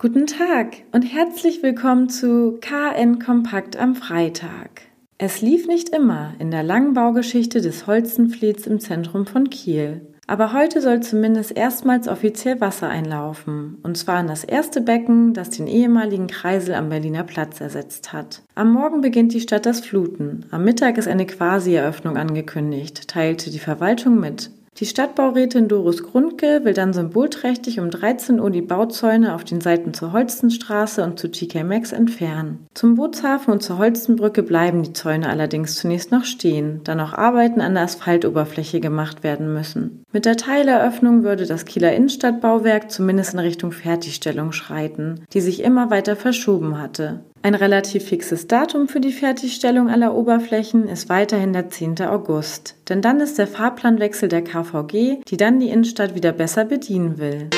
Guten 0.00 0.28
Tag 0.28 0.76
und 0.92 1.02
herzlich 1.02 1.60
willkommen 1.64 2.08
zu 2.08 2.60
KN 2.60 3.18
Kompakt 3.18 3.76
am 3.76 3.96
Freitag. 3.96 4.82
Es 5.18 5.42
lief 5.42 5.66
nicht 5.66 5.88
immer 5.88 6.34
in 6.38 6.52
der 6.52 6.62
langen 6.62 6.94
Baugeschichte 6.94 7.60
des 7.60 7.88
Holzenflets 7.88 8.68
im 8.68 8.78
Zentrum 8.78 9.26
von 9.26 9.50
Kiel. 9.50 10.06
Aber 10.28 10.52
heute 10.52 10.80
soll 10.82 11.00
zumindest 11.00 11.56
erstmals 11.56 12.06
offiziell 12.06 12.60
Wasser 12.60 12.88
einlaufen. 12.88 13.78
Und 13.82 13.98
zwar 13.98 14.20
in 14.20 14.28
das 14.28 14.44
erste 14.44 14.82
Becken, 14.82 15.34
das 15.34 15.50
den 15.50 15.66
ehemaligen 15.66 16.28
Kreisel 16.28 16.76
am 16.76 16.90
Berliner 16.90 17.24
Platz 17.24 17.60
ersetzt 17.60 18.12
hat. 18.12 18.42
Am 18.54 18.72
Morgen 18.72 19.00
beginnt 19.00 19.34
die 19.34 19.40
Stadt 19.40 19.66
das 19.66 19.80
Fluten. 19.80 20.46
Am 20.52 20.62
Mittag 20.62 20.96
ist 20.96 21.08
eine 21.08 21.26
Quasi-Eröffnung 21.26 22.16
angekündigt, 22.16 23.08
teilte 23.08 23.50
die 23.50 23.58
Verwaltung 23.58 24.20
mit. 24.20 24.52
Die 24.78 24.86
Stadtbaurätin 24.86 25.66
Doris 25.66 26.04
Grundke 26.04 26.60
will 26.62 26.72
dann 26.72 26.92
symbolträchtig 26.92 27.80
um 27.80 27.90
13 27.90 28.38
Uhr 28.38 28.48
die 28.48 28.62
Bauzäune 28.62 29.34
auf 29.34 29.42
den 29.42 29.60
Seiten 29.60 29.92
zur 29.92 30.12
Holstenstraße 30.12 31.02
und 31.02 31.18
zu 31.18 31.32
TK 31.32 31.64
Maxx 31.64 31.90
entfernen. 31.90 32.68
Zum 32.74 32.94
Bootshafen 32.94 33.52
und 33.52 33.60
zur 33.60 33.78
Holstenbrücke 33.78 34.44
bleiben 34.44 34.84
die 34.84 34.92
Zäune 34.92 35.30
allerdings 35.30 35.74
zunächst 35.74 36.12
noch 36.12 36.24
stehen, 36.24 36.82
da 36.84 36.94
noch 36.94 37.12
Arbeiten 37.12 37.60
an 37.60 37.74
der 37.74 37.82
Asphaltoberfläche 37.82 38.78
gemacht 38.78 39.24
werden 39.24 39.52
müssen. 39.52 40.04
Mit 40.10 40.24
der 40.24 40.38
Teileröffnung 40.38 41.22
würde 41.22 41.44
das 41.44 41.66
Kieler 41.66 41.92
Innenstadtbauwerk 41.94 42.90
zumindest 42.90 43.34
in 43.34 43.40
Richtung 43.40 43.72
Fertigstellung 43.72 44.52
schreiten, 44.52 45.20
die 45.34 45.42
sich 45.42 45.62
immer 45.62 45.90
weiter 45.90 46.16
verschoben 46.16 46.80
hatte. 46.80 47.20
Ein 47.42 47.54
relativ 47.54 48.04
fixes 48.04 48.46
Datum 48.46 48.88
für 48.88 49.00
die 49.00 49.12
Fertigstellung 49.12 49.90
aller 49.90 50.14
Oberflächen 50.14 50.88
ist 50.88 51.10
weiterhin 51.10 51.52
der 51.52 51.68
10. 51.68 52.00
August, 52.00 52.76
denn 52.88 53.02
dann 53.02 53.20
ist 53.20 53.36
der 53.36 53.46
Fahrplanwechsel 53.46 54.30
der 54.30 54.42
KVG, 54.42 55.18
die 55.28 55.36
dann 55.36 55.60
die 55.60 55.68
Innenstadt 55.68 56.14
wieder 56.14 56.32
besser 56.32 56.64
bedienen 56.64 57.18
will. 57.18 57.50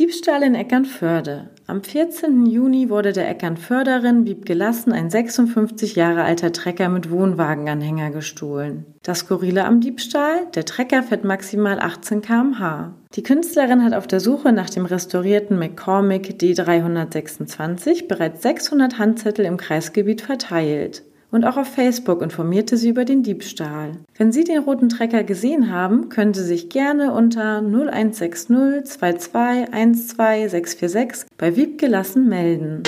Diebstahl 0.00 0.42
in 0.44 0.54
Eckernförde. 0.54 1.50
Am 1.66 1.82
14. 1.82 2.46
Juni 2.46 2.88
wurde 2.88 3.12
der 3.12 3.28
Eckernförderin 3.28 4.24
Wiebke 4.24 4.54
Lassen 4.54 4.92
ein 4.92 5.10
56 5.10 5.94
Jahre 5.94 6.24
alter 6.24 6.52
Trecker 6.52 6.88
mit 6.88 7.10
Wohnwagenanhänger 7.10 8.08
gestohlen. 8.08 8.86
Das 9.02 9.18
Skurrile 9.18 9.66
am 9.66 9.82
Diebstahl? 9.82 10.46
Der 10.54 10.64
Trecker 10.64 11.02
fährt 11.02 11.24
maximal 11.24 11.78
18 11.78 12.22
km/h. 12.22 12.94
Die 13.14 13.22
Künstlerin 13.22 13.84
hat 13.84 13.92
auf 13.92 14.06
der 14.06 14.20
Suche 14.20 14.52
nach 14.52 14.70
dem 14.70 14.86
restaurierten 14.86 15.58
McCormick 15.58 16.40
D326 16.40 18.08
bereits 18.08 18.40
600 18.40 18.98
Handzettel 18.98 19.44
im 19.44 19.58
Kreisgebiet 19.58 20.22
verteilt 20.22 21.02
und 21.30 21.44
auch 21.44 21.56
auf 21.56 21.68
Facebook 21.68 22.22
informierte 22.22 22.76
sie 22.76 22.88
über 22.88 23.04
den 23.04 23.22
Diebstahl. 23.22 23.92
Wenn 24.16 24.32
Sie 24.32 24.44
den 24.44 24.58
roten 24.58 24.88
Trecker 24.88 25.22
gesehen 25.22 25.72
haben, 25.72 26.08
können 26.08 26.34
Sie 26.34 26.44
sich 26.44 26.68
gerne 26.68 27.12
unter 27.12 27.58
0160 27.58 28.84
22 28.84 30.08
12 30.08 30.50
646 30.50 31.28
bei 31.38 31.56
Wiebke 31.56 31.86
Lassen 31.86 32.28
melden. 32.28 32.82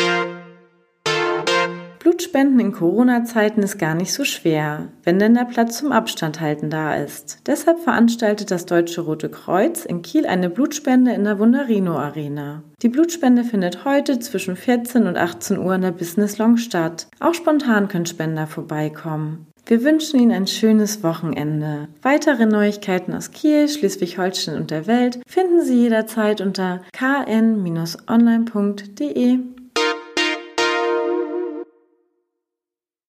Blutspenden 2.22 2.60
in 2.60 2.70
Corona-Zeiten 2.70 3.64
ist 3.64 3.78
gar 3.78 3.96
nicht 3.96 4.12
so 4.12 4.22
schwer, 4.22 4.90
wenn 5.02 5.18
denn 5.18 5.34
der 5.34 5.44
Platz 5.44 5.78
zum 5.78 5.90
Abstand 5.90 6.40
halten 6.40 6.70
da 6.70 6.94
ist. 6.94 7.40
Deshalb 7.46 7.80
veranstaltet 7.80 8.52
das 8.52 8.64
Deutsche 8.64 9.00
Rote 9.00 9.28
Kreuz 9.28 9.84
in 9.84 10.02
Kiel 10.02 10.26
eine 10.26 10.48
Blutspende 10.48 11.12
in 11.12 11.24
der 11.24 11.40
Wunderino 11.40 11.98
Arena. 11.98 12.62
Die 12.82 12.88
Blutspende 12.88 13.42
findet 13.42 13.84
heute 13.84 14.20
zwischen 14.20 14.54
14 14.54 15.08
und 15.08 15.16
18 15.16 15.58
Uhr 15.58 15.74
in 15.74 15.82
der 15.82 15.90
Business 15.90 16.38
Long 16.38 16.58
statt. 16.58 17.08
Auch 17.18 17.34
spontan 17.34 17.88
können 17.88 18.06
Spender 18.06 18.46
vorbeikommen. 18.46 19.48
Wir 19.66 19.82
wünschen 19.82 20.20
Ihnen 20.20 20.30
ein 20.30 20.46
schönes 20.46 21.02
Wochenende. 21.02 21.88
Weitere 22.02 22.46
Neuigkeiten 22.46 23.14
aus 23.14 23.32
Kiel, 23.32 23.68
Schleswig-Holstein 23.68 24.54
und 24.54 24.70
der 24.70 24.86
Welt 24.86 25.18
finden 25.26 25.60
Sie 25.62 25.74
jederzeit 25.74 26.40
unter 26.40 26.82
kn-online.de. 26.92 27.62